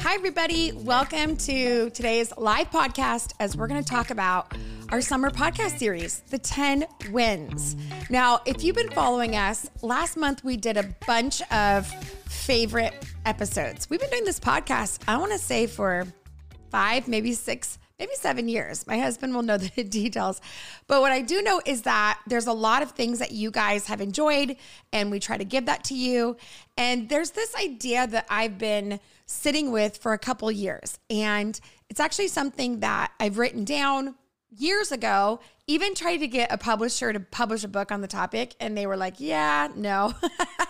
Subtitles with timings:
[0.00, 0.72] Hi, everybody.
[0.72, 4.52] Welcome to today's live podcast as we're going to talk about
[4.90, 7.76] our summer podcast series, The 10 Wins.
[8.10, 11.86] Now, if you've been following us, last month we did a bunch of
[12.26, 13.88] favorite episodes.
[13.88, 16.06] We've been doing this podcast, I want to say, for
[16.70, 18.86] five, maybe six maybe seven years.
[18.86, 20.40] My husband will know the details.
[20.86, 23.86] But what I do know is that there's a lot of things that you guys
[23.86, 24.56] have enjoyed,
[24.92, 26.36] and we try to give that to you.
[26.76, 30.98] And there's this idea that I've been sitting with for a couple years.
[31.08, 34.16] And it's actually something that I've written down
[34.56, 38.56] years ago, even tried to get a publisher to publish a book on the topic.
[38.58, 40.14] And they were like, yeah, no.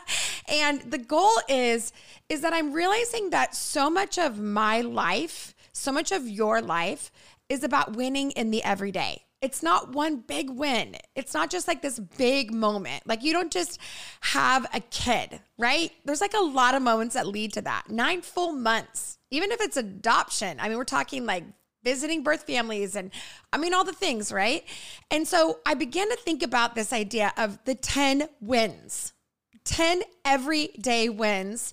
[0.48, 1.92] and the goal is,
[2.28, 7.10] is that I'm realizing that so much of my life, so much of your life
[7.48, 9.24] is about winning in the everyday.
[9.42, 10.97] It's not one big win.
[11.15, 13.06] It's not just like this big moment.
[13.06, 13.80] Like you don't just
[14.20, 15.91] have a kid, right?
[16.05, 17.88] There's like a lot of moments that lead to that.
[17.88, 20.58] Nine full months, even if it's adoption.
[20.61, 21.45] I mean, we're talking like
[21.83, 23.11] visiting birth families and
[23.52, 24.64] I mean, all the things, right?
[25.11, 29.14] And so I began to think about this idea of the 10 wins,
[29.64, 31.73] 10 everyday wins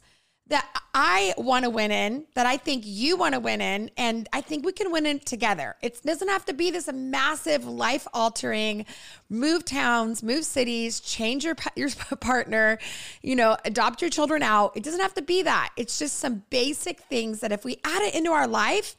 [0.50, 4.28] that I want to win in, that I think you want to win in, and
[4.34, 5.76] I think we can win in together.
[5.82, 8.86] It doesn't have to be this massive life altering
[9.30, 12.80] move towns, move cities, change your your partner,
[13.22, 14.76] you know, adopt your children out.
[14.76, 15.72] It doesn't have to be that.
[15.76, 18.96] It's just some basic things that if we add it into our life,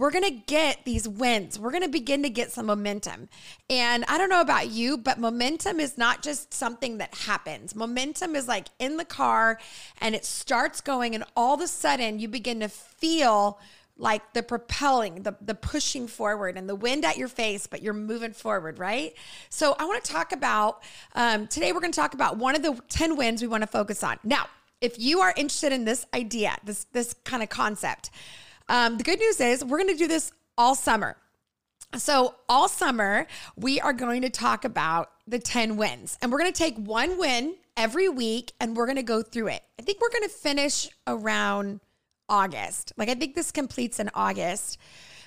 [0.00, 1.58] we're going to get these wins.
[1.58, 3.28] We're going to begin to get some momentum.
[3.68, 7.74] And I don't know about you, but momentum is not just something that happens.
[7.74, 9.58] Momentum is like in the car
[10.00, 13.60] and it starts going, and all of a sudden you begin to feel
[13.98, 17.92] like the propelling, the, the pushing forward and the wind at your face, but you're
[17.92, 19.12] moving forward, right?
[19.50, 20.82] So I want to talk about
[21.14, 23.66] um, today, we're going to talk about one of the 10 wins we want to
[23.66, 24.18] focus on.
[24.24, 24.46] Now,
[24.80, 28.08] if you are interested in this idea, this, this kind of concept,
[28.70, 31.16] um, the good news is we're going to do this all summer.
[31.96, 36.52] So, all summer, we are going to talk about the 10 wins, and we're going
[36.52, 39.62] to take one win every week and we're going to go through it.
[39.78, 41.80] I think we're going to finish around
[42.28, 42.92] August.
[42.96, 44.78] Like, I think this completes in August.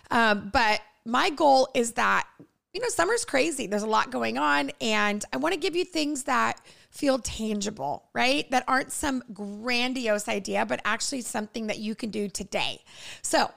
[0.10, 2.28] Um, but my goal is that,
[2.74, 3.68] you know, summer's crazy.
[3.68, 6.62] There's a lot going on, and I want to give you things that
[6.94, 8.50] feel tangible, right?
[8.52, 12.82] That aren't some grandiose idea, but actually something that you can do today.
[13.24, 13.52] So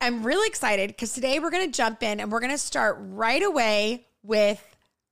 [0.00, 2.96] I'm really excited because today we're going to jump in and we're going to start
[2.98, 4.62] right away with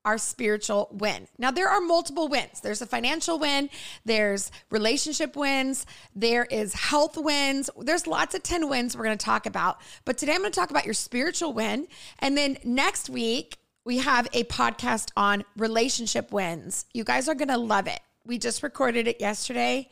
[0.04, 1.28] our spiritual win.
[1.38, 2.60] Now, there are multiple wins.
[2.60, 3.70] There's a financial win,
[4.04, 5.86] there's relationship wins,
[6.16, 7.70] there is health wins.
[7.78, 9.80] There's lots of 10 wins we're going to talk about.
[10.04, 11.86] But today I'm going to talk about your spiritual win.
[12.18, 16.86] And then next week, we have a podcast on relationship wins.
[16.92, 18.00] You guys are going to love it.
[18.24, 19.88] We just recorded it yesterday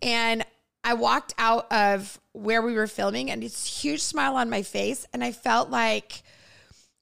[0.00, 0.44] and
[0.84, 5.06] I walked out of where we were filming and it's huge smile on my face
[5.12, 6.22] and I felt like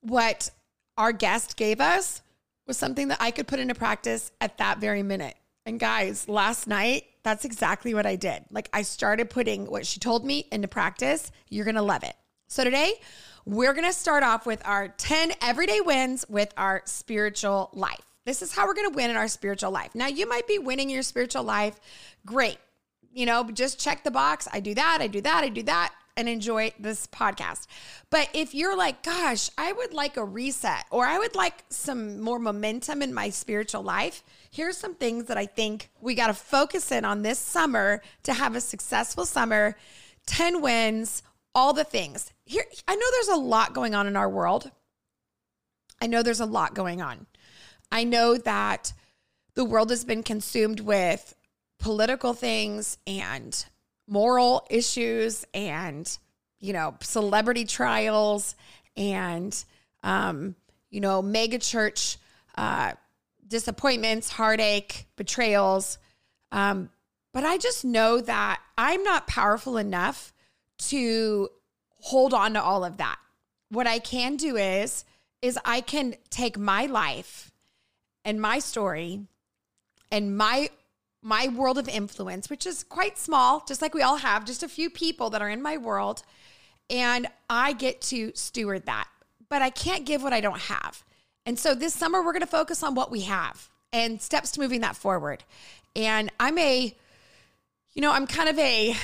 [0.01, 0.51] what
[0.97, 2.23] our guest gave us
[2.67, 5.35] was something that I could put into practice at that very minute.
[5.67, 8.45] And guys, last night, that's exactly what I did.
[8.51, 11.31] Like I started putting what she told me into practice.
[11.51, 12.15] You're going to love it.
[12.53, 13.01] So today,
[13.47, 18.05] we're going to start off with our 10 everyday wins with our spiritual life.
[18.27, 19.95] This is how we're going to win in our spiritual life.
[19.95, 21.81] Now, you might be winning your spiritual life.
[22.27, 22.59] Great.
[23.11, 24.49] You know, just check the box.
[24.53, 27.69] I do that, I do that, I do that, and enjoy this podcast.
[28.11, 32.21] But if you're like, gosh, I would like a reset or I would like some
[32.21, 36.35] more momentum in my spiritual life, here's some things that I think we got to
[36.35, 39.75] focus in on this summer to have a successful summer
[40.27, 41.23] 10 wins
[41.55, 42.33] all the things.
[42.45, 44.71] Here, I know there's a lot going on in our world.
[46.01, 47.27] I know there's a lot going on.
[47.91, 48.93] I know that
[49.55, 51.35] the world has been consumed with
[51.79, 53.65] political things and
[54.09, 56.19] moral issues and,
[56.59, 58.57] you know, celebrity trials
[58.97, 59.65] and,
[60.03, 60.55] um,
[60.91, 62.17] you know, mega church
[62.57, 62.93] uh,
[63.47, 65.99] disappointments, heartache, betrayals.
[66.51, 66.91] Um,
[67.33, 70.32] but I just know that I'm not powerful enough
[70.89, 71.49] to
[72.01, 73.19] hold on to all of that.
[73.71, 75.05] What I can do is
[75.41, 77.51] is I can take my life
[78.25, 79.27] and my story
[80.11, 80.71] and my
[81.25, 84.69] my world of influence, which is quite small, just like we all have, just a
[84.69, 86.23] few people that are in my world,
[86.91, 89.09] and I get to steward that.
[89.49, 91.05] But I can't give what I don't have.
[91.47, 94.61] And so this summer we're going to focus on what we have and steps to
[94.61, 95.45] moving that forward.
[95.95, 96.95] And I'm a
[97.95, 98.97] you know, I'm kind of a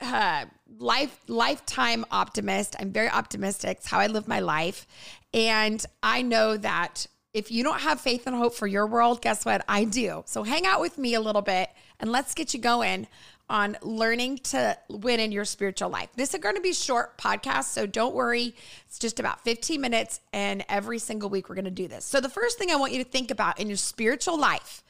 [0.00, 0.44] uh,
[0.78, 2.76] life lifetime optimist.
[2.78, 3.78] I'm very optimistic.
[3.78, 4.86] It's how I live my life,
[5.32, 9.44] and I know that if you don't have faith and hope for your world, guess
[9.44, 9.64] what?
[9.66, 10.22] I do.
[10.26, 13.06] So hang out with me a little bit and let's get you going
[13.48, 16.08] on learning to win in your spiritual life.
[16.14, 18.54] This is going to be short podcast, so don't worry.
[18.86, 22.04] It's just about 15 minutes and every single week we're going to do this.
[22.04, 24.82] So the first thing I want you to think about in your spiritual life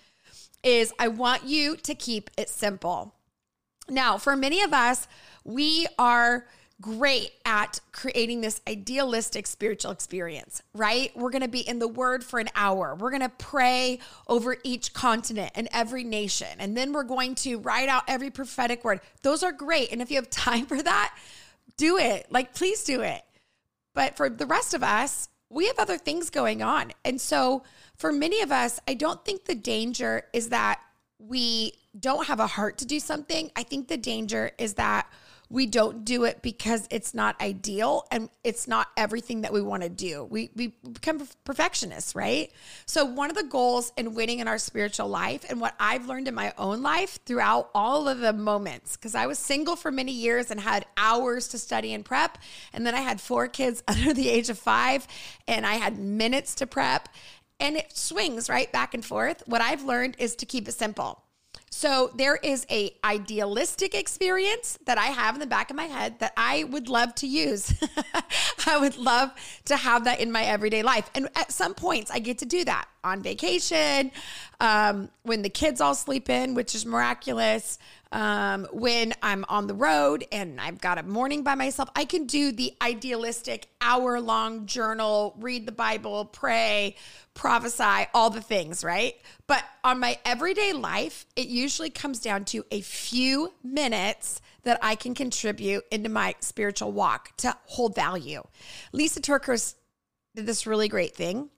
[0.64, 3.14] is I want you to keep it simple.
[3.88, 5.08] Now, for many of us,
[5.44, 6.47] we are
[6.83, 11.17] great at creating this idealistic spiritual experience, right?
[11.17, 12.94] We're going to be in the word for an hour.
[12.94, 16.49] We're going to pray over each continent and every nation.
[16.59, 19.00] And then we're going to write out every prophetic word.
[19.23, 19.93] Those are great.
[19.93, 21.17] And if you have time for that,
[21.77, 22.27] do it.
[22.31, 23.23] Like, please do it.
[23.94, 26.93] But for the rest of us, we have other things going on.
[27.05, 27.62] And so
[27.97, 30.81] for many of us, I don't think the danger is that
[31.19, 33.50] we don't have a heart to do something.
[33.55, 35.06] I think the danger is that
[35.52, 39.82] we don't do it because it's not ideal and it's not everything that we want
[39.82, 40.25] to do.
[40.25, 42.50] We, we become perfectionists, right?
[42.87, 46.26] So, one of the goals in winning in our spiritual life, and what I've learned
[46.26, 50.12] in my own life throughout all of the moments, because I was single for many
[50.12, 52.38] years and had hours to study and prep.
[52.72, 55.06] And then I had four kids under the age of five,
[55.46, 57.10] and I had minutes to prep.
[57.60, 59.43] And it swings right back and forth.
[59.44, 61.22] What I've learned is to keep it simple.
[61.74, 66.19] So there is a idealistic experience that I have in the back of my head
[66.19, 67.72] that I would love to use.
[68.67, 69.31] I would love
[69.67, 71.11] to have that in my everyday life.
[71.14, 74.12] And at some points I get to do that on vacation,
[74.61, 77.79] um, when the kids all sleep in, which is miraculous.
[78.12, 82.26] Um, when I'm on the road and I've got a morning by myself, I can
[82.26, 86.97] do the idealistic hour long journal, read the Bible, pray,
[87.32, 89.15] prophesy, all the things, right?
[89.47, 94.94] But on my everyday life, it usually comes down to a few minutes that I
[94.94, 98.43] can contribute into my spiritual walk to hold value.
[98.94, 99.75] Lysa TerKeurst
[100.35, 101.50] did this really great thing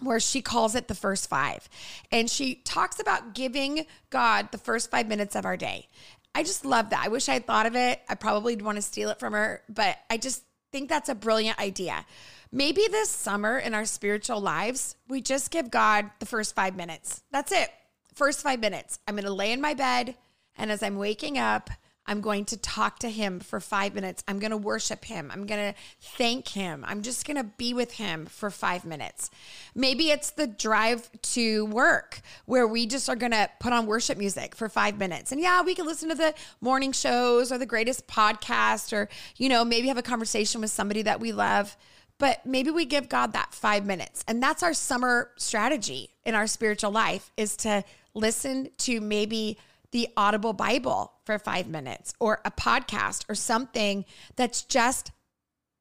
[0.00, 1.68] where she calls it the first five.
[2.10, 5.88] And she talks about giving God the first five minutes of our day.
[6.34, 7.04] I just love that.
[7.04, 8.00] I wish I had thought of it.
[8.08, 10.42] I probably want to steal it from her, but I just
[10.72, 12.04] think that's a brilliant idea.
[12.50, 17.22] Maybe this summer in our spiritual lives, we just give God the first five minutes.
[17.30, 17.70] That's it.
[18.14, 18.98] First five minutes.
[19.06, 20.16] I'm going to lay in my bed.
[20.56, 21.70] And as I'm waking up,
[22.06, 24.24] I'm going to talk to him for five minutes.
[24.26, 25.30] I'm going to worship him.
[25.32, 26.84] I'm going to thank him.
[26.86, 29.30] I'm just going to be with him for five minutes.
[29.74, 34.18] Maybe it's the drive to work where we just are going to put on worship
[34.18, 35.30] music for five minutes.
[35.30, 39.48] And yeah, we can listen to the morning shows or the greatest podcast or, you
[39.48, 41.76] know, maybe have a conversation with somebody that we love
[42.18, 44.22] but maybe we give God that five minutes.
[44.28, 47.82] And that's our summer strategy in our spiritual life is to
[48.14, 49.58] listen to maybe
[49.92, 54.04] the Audible Bible for five minutes or a podcast or something
[54.36, 55.12] that's just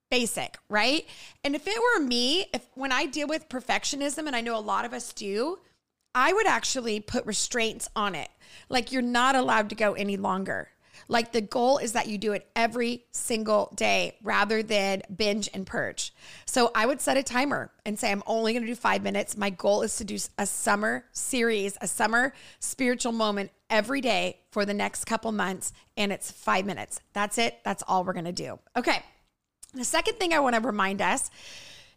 [0.09, 1.05] basic, right?
[1.43, 4.59] And if it were me, if when I deal with perfectionism, and I know a
[4.59, 5.57] lot of us do,
[6.13, 8.29] I would actually put restraints on it.
[8.69, 10.67] Like you're not allowed to go any longer.
[11.07, 15.65] Like the goal is that you do it every single day rather than binge and
[15.65, 16.13] purge.
[16.45, 19.37] So I would set a timer and say, I'm only going to do five minutes.
[19.37, 24.65] My goal is to do a summer series, a summer spiritual moment every day for
[24.65, 25.73] the next couple months.
[25.97, 26.99] And it's five minutes.
[27.13, 27.59] That's it.
[27.63, 28.59] That's all we're going to do.
[28.77, 29.01] Okay.
[29.73, 31.31] The second thing I want to remind us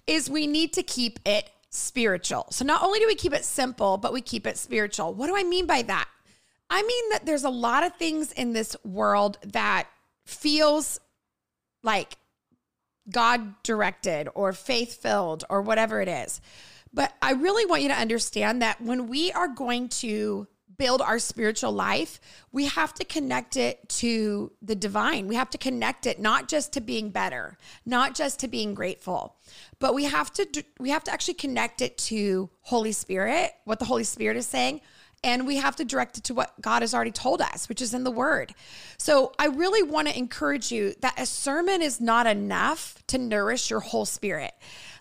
[0.06, 2.46] is we need to keep it spiritual.
[2.50, 5.12] So not only do we keep it simple, but we keep it spiritual.
[5.12, 6.08] What do I mean by that?
[6.70, 9.88] I mean that there's a lot of things in this world that
[10.24, 11.00] feels
[11.82, 12.16] like
[13.10, 16.40] God directed or faith filled or whatever it is.
[16.92, 21.18] But I really want you to understand that when we are going to build our
[21.18, 22.20] spiritual life,
[22.52, 25.28] we have to connect it to the divine.
[25.28, 29.36] We have to connect it not just to being better, not just to being grateful,
[29.78, 33.84] but we have to we have to actually connect it to Holy Spirit, what the
[33.84, 34.80] Holy Spirit is saying,
[35.24, 37.94] and we have to direct it to what God has already told us, which is
[37.94, 38.54] in the word.
[38.98, 43.70] So I really want to encourage you that a sermon is not enough to nourish
[43.70, 44.52] your whole spirit.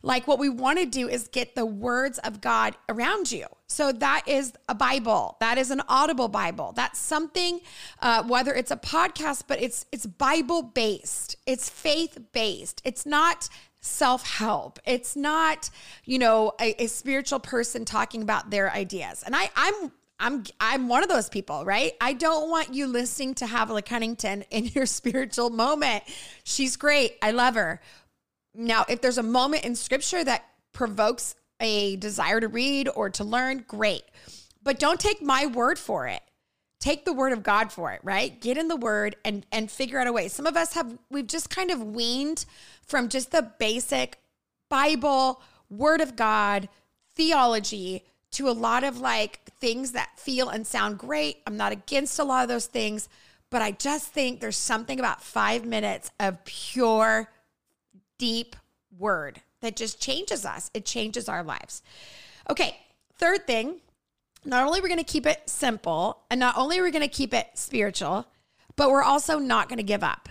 [0.05, 3.45] Like what we want to do is get the words of God around you.
[3.67, 5.37] So that is a Bible.
[5.39, 6.73] That is an audible Bible.
[6.75, 7.61] That's something,
[8.01, 11.37] uh, whether it's a podcast, but it's it's Bible based.
[11.47, 12.81] It's faith based.
[12.83, 13.47] It's not
[13.79, 14.79] self help.
[14.85, 15.69] It's not,
[16.03, 19.23] you know, a, a, spiritual person talking about their ideas.
[19.25, 21.93] And I, I'm I'm I'm one of those people, right?
[21.99, 26.03] I don't want you listening to Havilah Cunnington in your spiritual moment.
[26.43, 27.17] She's great.
[27.21, 27.81] I love her.
[28.55, 33.23] Now, if there's a moment in scripture that provokes a desire to read or to
[33.23, 34.03] learn, great.
[34.61, 36.21] But don't take my word for it.
[36.79, 38.39] Take the word of God for it, right?
[38.41, 40.27] Get in the word and and figure out a way.
[40.27, 42.45] Some of us have we've just kind of weaned
[42.85, 44.19] from just the basic
[44.69, 46.67] Bible, word of God,
[47.15, 51.37] theology to a lot of like things that feel and sound great.
[51.47, 53.07] I'm not against a lot of those things,
[53.49, 57.29] but I just think there's something about five minutes of pure,
[58.23, 58.55] deep
[58.97, 60.71] word that just changes us.
[60.73, 61.81] It changes our lives.
[62.49, 62.77] Okay,
[63.17, 63.81] third thing,
[64.45, 67.01] not only are we going to keep it simple and not only are we going
[67.01, 68.25] to keep it spiritual,
[68.77, 70.29] but we're also not going to give up.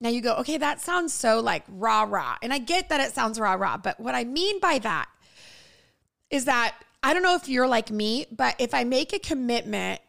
[0.00, 2.38] Now you go, okay, that sounds so like rah rah.
[2.40, 5.06] And I get that it sounds rah rah, but what I mean by that
[6.30, 10.00] is that I don't know if you're like me, but if I make a commitment,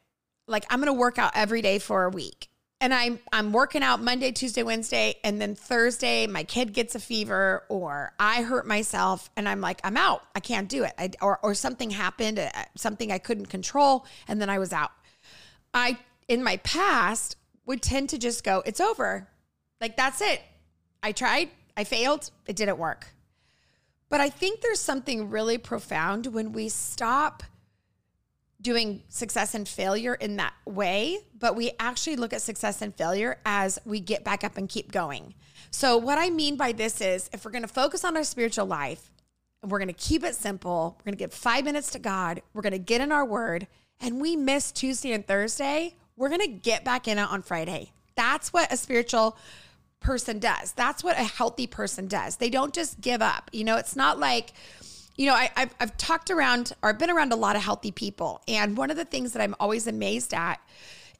[0.47, 2.47] like I'm going to work out every day for a week.
[2.79, 6.99] And I'm I'm working out Monday, Tuesday, Wednesday, and then Thursday my kid gets a
[6.99, 10.21] fever or I hurt myself and I'm like I'm out.
[10.35, 10.93] I can't do it.
[10.97, 14.91] I, or or something happened, uh, something I couldn't control and then I was out.
[15.73, 19.27] I in my past would tend to just go, it's over.
[19.81, 20.41] Like that's it.
[21.01, 23.07] I tried, I failed, it didn't work.
[24.09, 27.43] But I think there's something really profound when we stop
[28.67, 33.39] doing success and failure in that way, but we actually look at success and failure
[33.45, 35.33] as we get back up and keep going.
[35.71, 38.65] So, what I mean by this is if we're going to focus on our spiritual
[38.65, 39.09] life,
[39.63, 42.61] we're going to keep it simple, we're going to give five minutes to God, we're
[42.61, 43.67] going to get in our word,
[44.01, 47.93] and we miss Tuesday and Thursday, we're going to get back in it on Friday.
[48.15, 49.37] That's what a spiritual
[50.01, 50.73] person does.
[50.73, 52.35] That's what a healthy person does.
[52.35, 53.49] They don't just give up.
[53.53, 54.51] You know, it's not like,
[55.17, 57.91] you know, I, have I've talked around or I've been around a lot of healthy
[57.91, 58.41] people.
[58.47, 60.59] And one of the things that I'm always amazed at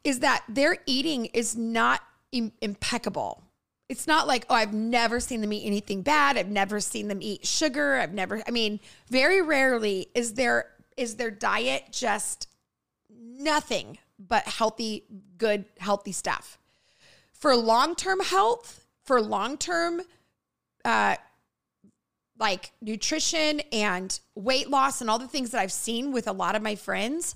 [0.04, 2.02] is that their eating is not
[2.32, 3.44] Im- impeccable.
[3.90, 6.38] It's not like, oh, I've never seen them eat anything bad.
[6.38, 7.96] I've never seen them eat sugar.
[7.96, 12.50] I've never, I mean, very rarely is their is their diet just
[13.10, 15.04] nothing but healthy,
[15.38, 16.58] good, healthy stuff
[17.38, 20.02] for long term health, for long term,
[20.84, 21.16] uh,
[22.40, 26.56] like nutrition and weight loss and all the things that I've seen with a lot
[26.56, 27.36] of my friends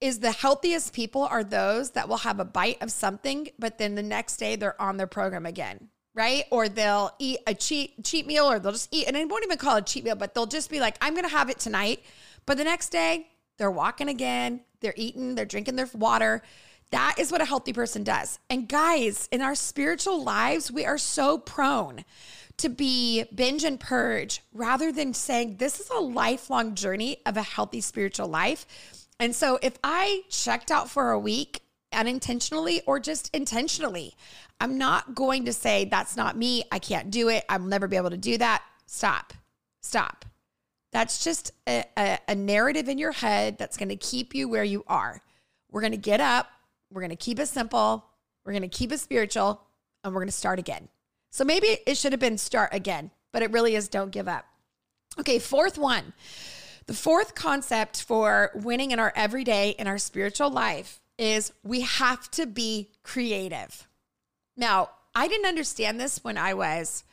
[0.00, 3.94] is the healthiest people are those that will have a bite of something, but then
[3.96, 6.44] the next day they're on their program again, right?
[6.52, 9.58] Or they'll eat a cheat cheat meal, or they'll just eat, and I won't even
[9.58, 12.04] call it a cheat meal, but they'll just be like, "I'm to have it tonight,"
[12.46, 16.42] but the next day they're walking again, they're eating, they're drinking their water,
[16.90, 18.38] that is what a healthy person does.
[18.48, 22.04] And guys, in our spiritual lives, we are so prone
[22.58, 27.42] to be binge and purge rather than saying this is a lifelong journey of a
[27.42, 28.66] healthy spiritual life.
[29.20, 31.62] And so if I checked out for a week
[31.92, 34.14] unintentionally or just intentionally,
[34.60, 36.64] I'm not going to say that's not me.
[36.70, 37.44] I can't do it.
[37.48, 38.62] I'll never be able to do that.
[38.86, 39.32] Stop.
[39.80, 40.24] Stop.
[40.92, 44.64] That's just a, a, a narrative in your head that's going to keep you where
[44.64, 45.22] you are.
[45.70, 46.50] We're going to get up
[46.90, 48.04] we're going to keep it simple.
[48.44, 49.62] We're going to keep it spiritual
[50.02, 50.88] and we're going to start again.
[51.30, 54.46] So maybe it should have been start again, but it really is don't give up.
[55.18, 56.12] Okay, fourth one.
[56.86, 62.30] The fourth concept for winning in our everyday, in our spiritual life, is we have
[62.32, 63.86] to be creative.
[64.56, 67.04] Now, I didn't understand this when I was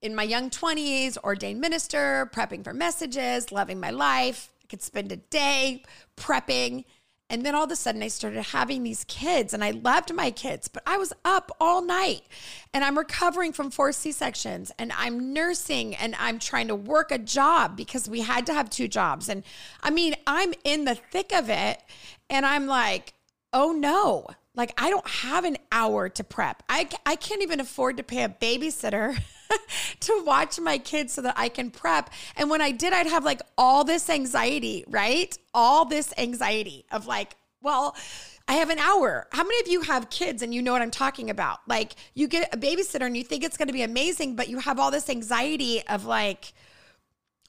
[0.00, 4.52] in my young 20s, ordained minister, prepping for messages, loving my life.
[4.62, 5.84] I could spend a day
[6.16, 6.84] prepping
[7.30, 10.30] and then all of a sudden, I started having these kids, and I loved my
[10.30, 12.22] kids, but I was up all night
[12.74, 17.10] and I'm recovering from four C sections and I'm nursing and I'm trying to work
[17.10, 19.28] a job because we had to have two jobs.
[19.28, 19.44] And
[19.82, 21.82] I mean, I'm in the thick of it,
[22.28, 23.14] and I'm like,
[23.52, 26.62] oh no, like I don't have an hour to prep.
[26.68, 29.18] I, I can't even afford to pay a babysitter.
[30.00, 32.10] to watch my kids so that I can prep.
[32.36, 35.36] And when I did, I'd have like all this anxiety, right?
[35.54, 37.96] All this anxiety of like, well,
[38.48, 39.28] I have an hour.
[39.30, 41.60] How many of you have kids and you know what I'm talking about?
[41.68, 44.58] Like, you get a babysitter and you think it's going to be amazing, but you
[44.58, 46.52] have all this anxiety of like,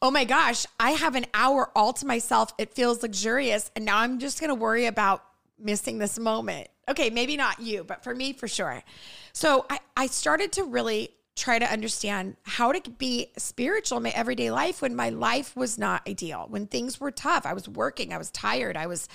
[0.02, 2.54] oh my gosh, I have an hour all to myself.
[2.58, 3.72] It feels luxurious.
[3.76, 5.24] And now I'm just going to worry about
[5.58, 6.68] missing this moment.
[6.88, 8.84] Okay, maybe not you, but for me, for sure.
[9.32, 14.10] So I, I started to really try to understand how to be spiritual in my
[14.12, 17.46] everyday life when my life was not ideal, when things were tough.
[17.46, 19.08] I was working, I was tired, I was,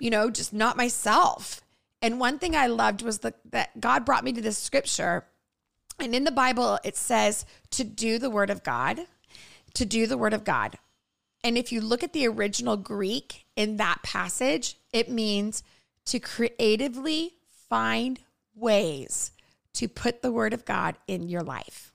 [0.00, 1.60] you know, just not myself.
[2.02, 5.26] And one thing I loved was the, that God brought me to this scripture.
[5.98, 9.00] And in the Bible, it says to do the word of God,
[9.74, 10.76] to do the word of God.
[11.44, 15.62] And if you look at the original Greek in that passage, it means
[16.06, 17.34] to creatively
[17.68, 18.20] find
[18.54, 19.30] ways
[19.74, 21.92] to put the word of God in your life,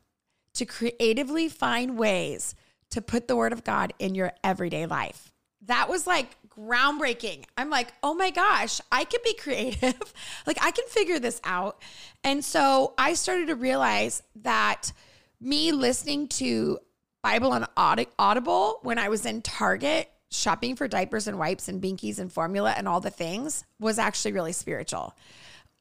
[0.54, 2.56] to creatively find ways
[2.92, 5.32] to put the word of God in your everyday life.
[5.66, 7.46] That was like groundbreaking.
[7.58, 10.14] I'm like, oh my gosh, I can be creative.
[10.46, 11.82] like, I can figure this out.
[12.24, 14.92] And so I started to realize that
[15.40, 16.80] me listening to
[17.24, 22.20] Bible on Audible when I was in Target shopping for diapers and wipes and binkies
[22.20, 25.16] and formula and all the things was actually really spiritual.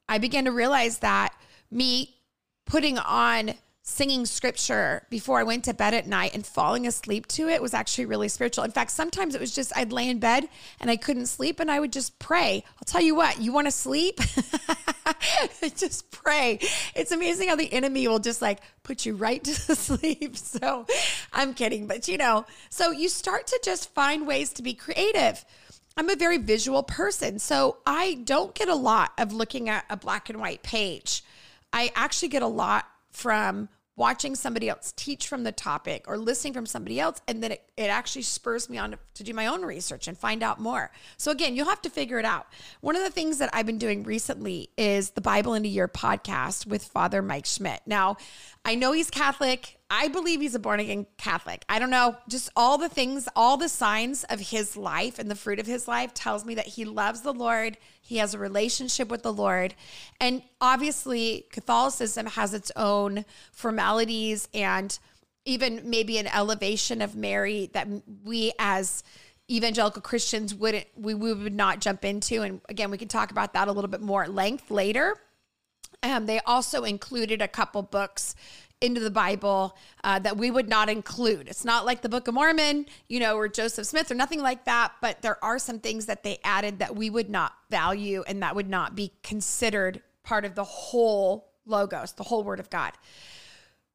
[0.09, 1.35] I began to realize that
[1.71, 2.17] me
[2.67, 3.55] putting on
[3.89, 7.73] singing scripture before I went to bed at night and falling asleep to it was
[7.73, 8.65] actually really spiritual.
[8.65, 10.49] In fact, sometimes it was just I'd lay in bed
[10.79, 12.65] and I couldn't sleep and I would just pray.
[12.77, 14.21] I'll tell you what, you want to sleep?
[15.77, 16.59] just pray.
[16.95, 20.37] It's amazing how the enemy will just like put you right to sleep.
[20.37, 20.87] So
[21.33, 25.45] I'm kidding, but you know, so you start to just find ways to be creative.
[25.97, 29.97] I'm a very visual person, so I don't get a lot of looking at a
[29.97, 31.25] black and white page.
[31.73, 36.53] I actually get a lot from watching somebody else teach from the topic or listening
[36.53, 39.49] from somebody else and then it, it actually spurs me on to, to do my
[39.49, 40.93] own research and find out more.
[41.17, 42.47] So again you'll have to figure it out.
[42.81, 45.89] One of the things that i've been doing recently is the bible in a year
[45.89, 47.83] podcast with father mike schmitz.
[47.87, 48.19] Now
[48.65, 51.65] i know he's catholic I believe he's a born again Catholic.
[51.69, 55.35] I don't know, just all the things, all the signs of his life and the
[55.35, 57.79] fruit of his life tells me that he loves the Lord.
[58.03, 59.75] He has a relationship with the Lord.
[60.21, 64.99] And obviously, Catholicism has its own formalities and
[65.47, 67.89] even maybe an elevation of Mary that
[68.25, 69.03] we as
[69.51, 72.43] evangelical Christians wouldn't we, we would not jump into.
[72.43, 75.17] And again, we can talk about that a little bit more at length later.
[76.03, 78.37] Um, they also included a couple books
[78.81, 81.49] into the Bible uh, that we would not include.
[81.49, 84.65] It's not like the Book of Mormon, you know, or Joseph Smith or nothing like
[84.65, 88.43] that, but there are some things that they added that we would not value and
[88.43, 92.93] that would not be considered part of the whole logos, the whole word of God.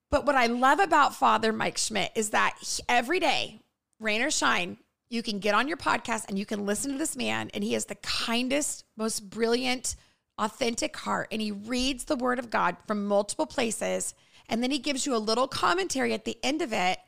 [0.09, 2.55] But what I love about Father Mike Schmitz is that
[2.87, 3.61] every day,
[3.99, 4.77] rain or shine,
[5.09, 7.73] you can get on your podcast and you can listen to this man, and he
[7.73, 9.95] has the kindest, most brilliant,
[10.37, 14.13] authentic heart, and he reads the word of God from multiple places
[14.49, 16.99] and then he gives you a little commentary at the end of it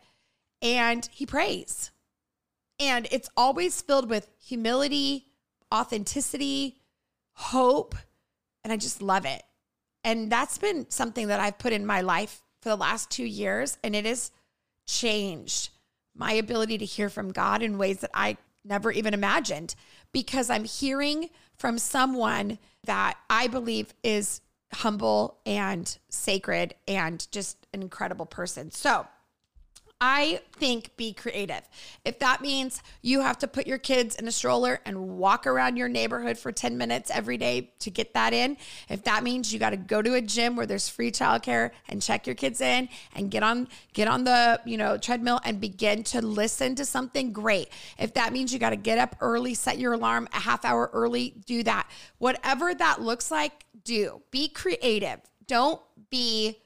[0.62, 1.92] and he prays.
[2.80, 5.28] And it's always filled with humility,
[5.74, 6.82] authenticity,
[7.34, 7.96] hope.
[8.64, 9.44] And I just love it.
[10.04, 13.78] And that's been something that I've put in my life for the last two years.
[13.84, 14.32] And it has
[14.88, 15.70] changed
[16.16, 19.76] my ability to hear from God in ways that I never even imagined
[20.12, 24.42] because I'm hearing from someone that I believe is
[24.74, 28.72] humble and sacred and just an incredible person.
[28.72, 29.08] So,
[30.02, 31.62] I think be creative.
[32.04, 35.78] If that means you have to put your kids in a stroller and walk around
[35.78, 38.58] your neighborhood for 10 minutes every day to get that in,
[38.90, 42.02] if that means you got to go to a gym where there's free childcare and
[42.02, 46.04] check your kids in and get on get on the, you know, treadmill and begin
[46.04, 47.70] to listen to something great.
[47.98, 50.90] If that means you got to get up early, set your alarm a half hour
[50.92, 51.90] early, do that.
[52.18, 54.22] Whatever that looks like, do.
[54.30, 55.22] Be creative.
[55.48, 56.58] Don't be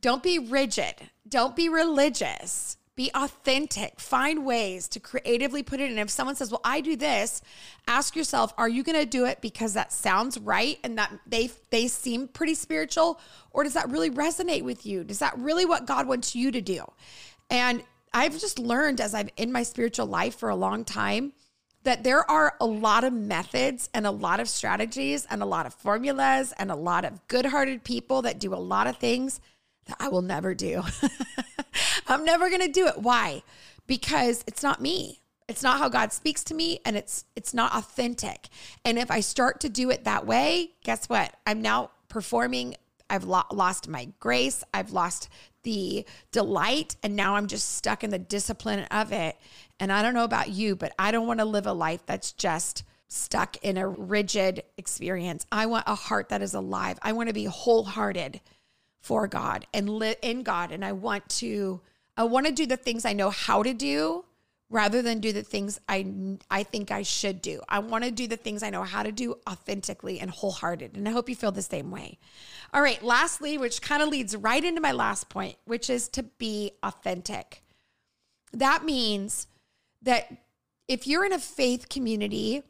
[0.00, 0.94] don't be rigid.
[1.28, 2.76] Don't be religious.
[2.96, 3.98] Be authentic.
[3.98, 5.98] Find ways to creatively put it in.
[5.98, 7.42] If someone says, "Well, I do this,"
[7.88, 11.50] ask yourself, "Are you going to do it because that sounds right and that they
[11.70, 13.18] they seem pretty spiritual,
[13.50, 15.02] or does that really resonate with you?
[15.02, 16.84] Does that really what God wants you to do?"
[17.50, 17.82] And
[18.12, 21.32] I've just learned as I've in my spiritual life for a long time
[21.82, 25.66] that there are a lot of methods and a lot of strategies and a lot
[25.66, 29.40] of formulas and a lot of good-hearted people that do a lot of things
[29.86, 30.82] that I will never do.
[32.06, 32.98] I'm never going to do it.
[32.98, 33.42] Why?
[33.86, 35.20] Because it's not me.
[35.48, 38.48] It's not how God speaks to me and it's it's not authentic.
[38.84, 41.34] And if I start to do it that way, guess what?
[41.46, 42.76] I'm now performing
[43.10, 45.28] I've lo- lost my grace, I've lost
[45.62, 49.36] the delight and now I'm just stuck in the discipline of it.
[49.78, 52.32] And I don't know about you, but I don't want to live a life that's
[52.32, 55.46] just stuck in a rigid experience.
[55.52, 56.98] I want a heart that is alive.
[57.02, 58.40] I want to be wholehearted
[59.04, 60.72] for God and live in God.
[60.72, 61.82] And I want to,
[62.16, 64.24] I want to do the things I know how to do
[64.70, 67.60] rather than do the things I I think I should do.
[67.68, 70.96] I want to do the things I know how to do authentically and wholehearted.
[70.96, 72.18] And I hope you feel the same way.
[72.72, 76.22] All right, lastly, which kind of leads right into my last point, which is to
[76.22, 77.62] be authentic.
[78.54, 79.46] That means
[80.00, 80.34] that
[80.88, 82.62] if you're in a faith community,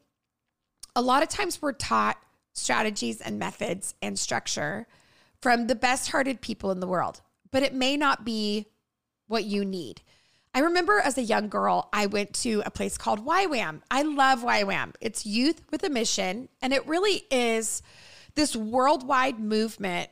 [0.96, 2.18] a lot of times we're taught
[2.54, 4.88] strategies and methods and structure
[5.44, 8.64] from the best hearted people in the world, but it may not be
[9.26, 10.00] what you need.
[10.54, 13.82] I remember as a young girl, I went to a place called YWAM.
[13.90, 14.94] I love YWAM.
[15.02, 17.82] It's youth with a mission, and it really is
[18.34, 20.08] this worldwide movement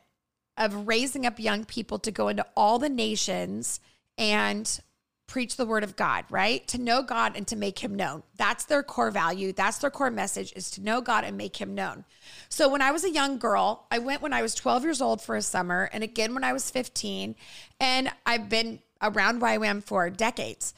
[0.59, 3.81] of raising up young people to go into all the nations
[4.19, 4.81] and
[5.27, 6.67] preach the word of God, right?
[6.69, 8.23] To know God and to make him known.
[8.37, 9.53] That's their core value.
[9.53, 12.05] That's their core message is to know God and make him known.
[12.49, 15.23] So when I was a young girl, I went when I was 12 years old
[15.23, 17.35] for a summer and again when I was 15,
[17.81, 20.75] and I've been around YWAM for decades.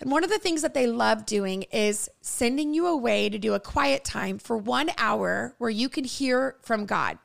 [0.00, 3.54] And one of the things that they love doing is sending you away to do
[3.54, 7.18] a quiet time for one hour where you can hear from God.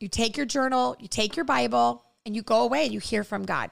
[0.00, 3.22] You take your journal, you take your Bible, and you go away and you hear
[3.22, 3.70] from God.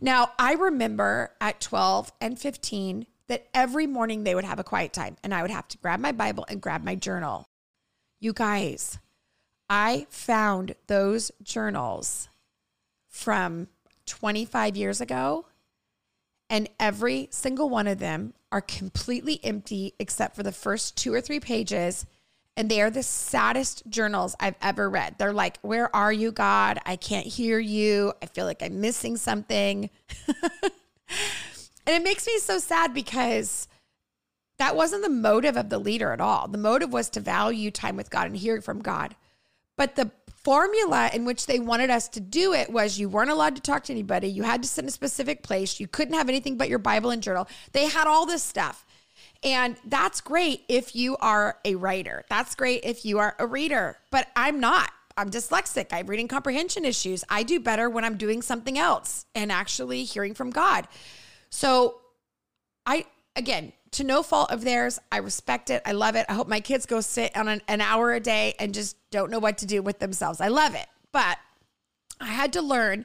[0.00, 4.94] Now, I remember at 12 and 15 that every morning they would have a quiet
[4.94, 7.46] time and I would have to grab my Bible and grab my journal.
[8.18, 8.98] You guys,
[9.68, 12.28] I found those journals
[13.08, 13.68] from
[14.06, 15.46] 25 years ago,
[16.48, 21.20] and every single one of them are completely empty except for the first two or
[21.20, 22.06] three pages.
[22.60, 25.14] And they are the saddest journals I've ever read.
[25.16, 26.78] They're like, Where are you, God?
[26.84, 28.12] I can't hear you.
[28.22, 29.88] I feel like I'm missing something.
[30.28, 30.36] and
[31.86, 33.66] it makes me so sad because
[34.58, 36.48] that wasn't the motive of the leader at all.
[36.48, 39.16] The motive was to value time with God and hear from God.
[39.78, 40.10] But the
[40.44, 43.84] formula in which they wanted us to do it was you weren't allowed to talk
[43.84, 44.28] to anybody.
[44.28, 45.80] You had to sit in a specific place.
[45.80, 47.48] You couldn't have anything but your Bible and journal.
[47.72, 48.84] They had all this stuff.
[49.42, 52.24] And that's great if you are a writer.
[52.28, 53.98] That's great if you are a reader.
[54.10, 54.90] But I'm not.
[55.16, 55.92] I'm dyslexic.
[55.92, 57.24] I have reading comprehension issues.
[57.28, 60.88] I do better when I'm doing something else and actually hearing from God.
[61.50, 62.00] So
[62.86, 64.98] I again, to no fault of theirs.
[65.10, 65.82] I respect it.
[65.84, 66.26] I love it.
[66.28, 69.30] I hope my kids go sit on an, an hour a day and just don't
[69.30, 70.40] know what to do with themselves.
[70.40, 70.86] I love it.
[71.12, 71.38] But
[72.20, 73.04] I had to learn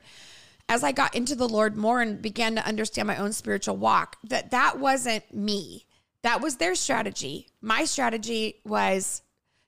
[0.68, 4.18] as I got into the Lord more and began to understand my own spiritual walk
[4.24, 5.85] that that wasn't me.
[6.26, 7.50] That was their strategy.
[7.62, 9.22] My strategy was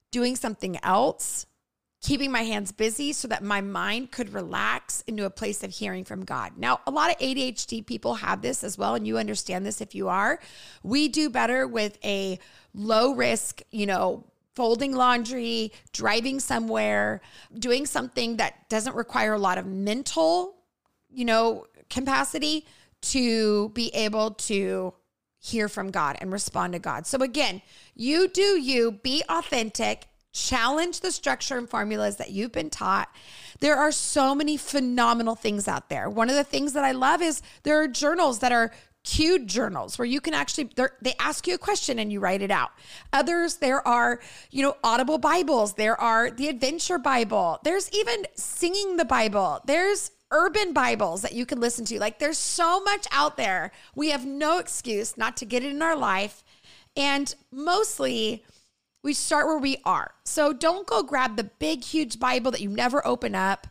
[0.10, 1.46] doing something else
[2.02, 6.04] keeping my hands busy so that my mind could relax into a place of hearing
[6.04, 6.54] from God.
[6.58, 9.94] Now, a lot of ADHD people have this as well, and you understand this if
[9.94, 10.40] you are.
[10.82, 12.40] We do better with a
[12.74, 14.24] low risk, you know,
[14.56, 17.22] folding laundry, driving somewhere,
[17.54, 20.56] doing something that doesn't require a lot of mental,
[21.08, 22.66] you know, capacity
[23.02, 24.96] to be able to
[25.48, 27.08] hear from God and respond to God.
[27.08, 27.62] So again,
[27.96, 30.08] you do you, be authentic,
[30.38, 33.10] Challenge the structure and formulas that you've been taught.
[33.60, 36.12] There are so many phenomenal things out there.
[36.12, 38.72] One of the things that I love is there are journals that are
[39.04, 40.70] cued journals where you can actually
[41.02, 42.72] they ask you a question and you write it out
[43.14, 44.20] others there are
[44.52, 50.12] you know audible bibles there are the adventure bible there's even singing the bible there's
[50.32, 54.26] urban bibles that you can listen to like there's so much out there we have
[54.26, 56.44] no excuse not to get it in our life
[56.98, 58.44] and mostly
[59.04, 60.12] we start where we are.
[60.26, 63.68] So don't go grab the big, huge Bible that you never open up.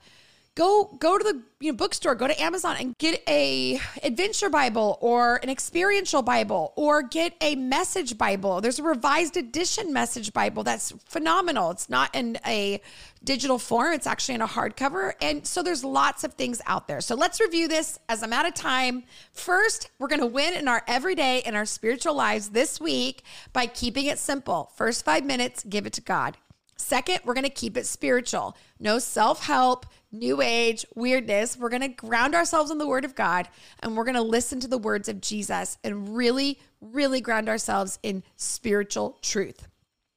[0.57, 4.99] Go go to the you know, bookstore, go to Amazon and get a adventure Bible
[5.01, 8.61] or an experiential Bible or get a message Bible.
[8.61, 11.71] There's a revised edition message Bible that's phenomenal.
[11.71, 12.81] It's not in a
[13.23, 15.13] digital form, it's actually in a hardcover.
[15.21, 17.01] And so there's lots of things out there.
[17.03, 19.05] So let's review this as I'm out of time.
[19.33, 23.67] First, we're going to win in our everyday in our spiritual lives this week by
[23.67, 24.73] keeping it simple.
[24.75, 26.37] First 5 minutes, give it to God.
[26.77, 28.57] Second, we're going to keep it spiritual.
[28.79, 31.57] No self help, new age, weirdness.
[31.57, 33.49] We're going to ground ourselves in the word of God
[33.81, 37.99] and we're going to listen to the words of Jesus and really, really ground ourselves
[38.03, 39.69] in spiritual truth.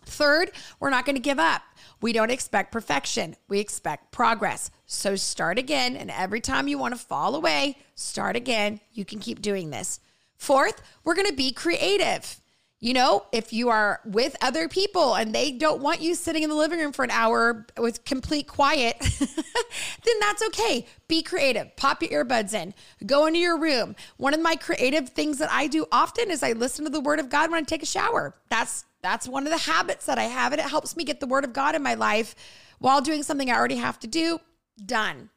[0.06, 1.62] Third, we're not going to give up.
[2.02, 4.72] We don't expect perfection, we expect progress.
[4.86, 5.96] So start again.
[5.96, 8.80] And every time you want to fall away, start again.
[8.92, 10.00] You can keep doing this.
[10.36, 12.40] Fourth, we're going to be creative.
[12.82, 16.50] You know, if you are with other people and they don't want you sitting in
[16.50, 20.86] the living room for an hour with complete quiet, then that's okay.
[21.10, 21.76] Be creative.
[21.76, 22.74] Pop your earbuds in.
[23.06, 23.98] Go into your room.
[24.16, 27.20] One of my creative things that I do often is I listen to the word
[27.20, 28.36] of God when I take a shower.
[28.50, 31.28] That's that's one of the habits that I have and it helps me get the
[31.28, 32.34] word of God in my life
[32.80, 34.40] while doing something I already have to do.
[34.86, 35.30] Done.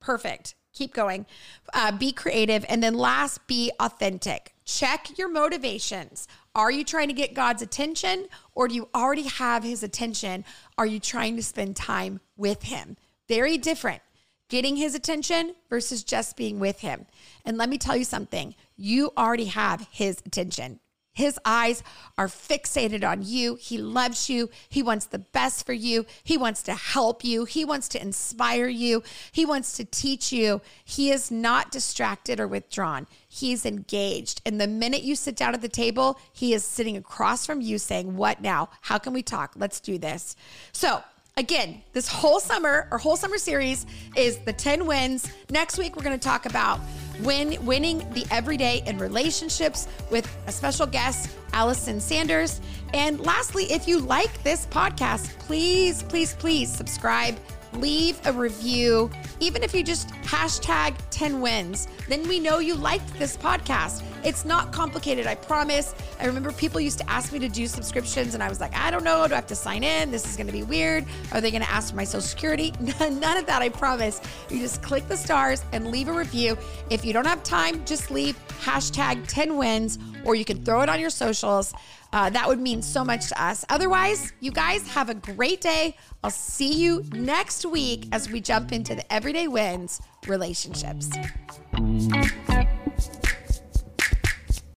[0.00, 0.54] Perfect.
[0.72, 1.26] Keep going.
[1.72, 2.64] Uh, be creative.
[2.68, 4.53] And then last, be authentic.
[4.64, 6.26] Check your motivations.
[6.54, 10.44] Are you trying to get God's attention or do you already have his attention?
[10.78, 12.96] Are you trying to spend time with him?
[13.28, 14.00] Very different.
[14.48, 17.06] Getting his attention versus just being with him.
[17.44, 20.80] And let me tell you something you already have his attention.
[21.14, 21.82] His eyes
[22.18, 23.54] are fixated on you.
[23.54, 24.50] He loves you.
[24.68, 26.06] He wants the best for you.
[26.22, 27.44] He wants to help you.
[27.44, 29.02] He wants to inspire you.
[29.30, 30.60] He wants to teach you.
[30.84, 33.06] He is not distracted or withdrawn.
[33.28, 34.42] He's engaged.
[34.44, 37.78] And the minute you sit down at the table, he is sitting across from you
[37.78, 38.70] saying, What now?
[38.80, 39.54] How can we talk?
[39.56, 40.36] Let's do this.
[40.72, 41.02] So,
[41.36, 45.30] again, this whole summer, our whole summer series is the 10 wins.
[45.50, 46.80] Next week, we're going to talk about
[47.20, 52.60] win, winning the everyday in relationships with a special guest, Allison Sanders.
[52.92, 57.38] And lastly, if you like this podcast, please, please, please subscribe,
[57.74, 63.12] leave a review, even if you just hashtag 10 wins, then we know you liked
[63.18, 64.02] this podcast.
[64.24, 65.94] It's not complicated, I promise.
[66.18, 68.90] I remember people used to ask me to do subscriptions, and I was like, I
[68.90, 69.26] don't know.
[69.28, 70.10] Do I have to sign in?
[70.10, 71.04] This is gonna be weird.
[71.32, 72.72] Are they gonna ask for my social security?
[72.80, 74.20] None of that, I promise.
[74.48, 76.56] You just click the stars and leave a review.
[76.88, 80.88] If you don't have time, just leave hashtag 10 wins, or you can throw it
[80.88, 81.74] on your socials.
[82.14, 83.64] Uh, that would mean so much to us.
[83.68, 85.96] Otherwise, you guys have a great day.
[86.22, 91.10] I'll see you next week as we jump into the everyday wins relationships.